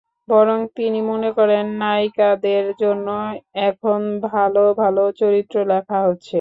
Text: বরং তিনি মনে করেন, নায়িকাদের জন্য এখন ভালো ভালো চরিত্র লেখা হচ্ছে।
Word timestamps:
বরং 0.29 0.59
তিনি 0.77 0.99
মনে 1.03 1.29
করেন, 1.37 1.65
নায়িকাদের 1.79 2.65
জন্য 2.81 3.07
এখন 3.63 3.99
ভালো 4.27 4.63
ভালো 4.77 5.03
চরিত্র 5.17 5.55
লেখা 5.67 5.97
হচ্ছে। 6.07 6.29